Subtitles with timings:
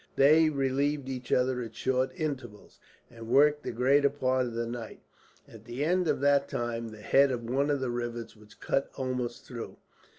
[0.15, 2.79] They relieved each other at short intervals,
[3.11, 5.03] and worked the greater part of the night.
[5.47, 8.89] At the end of that time the head of one of the rivets was cut
[8.95, 9.77] almost through.